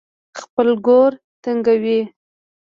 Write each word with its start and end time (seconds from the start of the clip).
خپل 0.39 0.67
ګور 0.85 1.11
تنګوي. 1.43 1.99